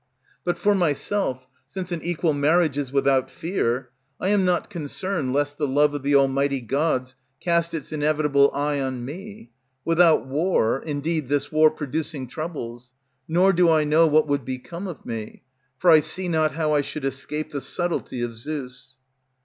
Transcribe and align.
But 0.43 0.57
for 0.57 0.73
myself, 0.73 1.45
since 1.67 1.91
an 1.91 2.01
equal 2.01 2.33
marriage 2.33 2.75
is 2.75 2.91
without 2.91 3.29
fear, 3.29 3.91
I 4.19 4.29
am 4.29 4.43
not 4.43 4.67
concerned 4.67 5.31
lest 5.31 5.59
the 5.59 5.67
love 5.67 5.93
of 5.93 6.01
the 6.01 6.15
almighty 6.15 6.59
Gods 6.59 7.15
cast 7.39 7.75
its 7.75 7.91
inevitable 7.91 8.49
eye 8.51 8.79
on 8.79 9.05
me. 9.05 9.51
Without 9.85 10.25
war, 10.25 10.81
indeed, 10.81 11.27
this 11.27 11.51
war, 11.51 11.69
producing 11.69 12.25
Troubles; 12.25 12.89
nor 13.27 13.53
do 13.53 13.69
I 13.69 13.83
know 13.83 14.07
what 14.07 14.27
would 14.27 14.43
become 14.43 14.87
of 14.87 15.05
me; 15.05 15.43
For 15.77 15.91
I 15.91 15.99
see 15.99 16.27
not 16.27 16.53
how 16.53 16.73
I 16.73 16.81
should 16.81 17.05
escape 17.05 17.51
the 17.51 17.61
subtlety 17.61 18.23
of 18.23 18.33
Zeus. 18.35 18.95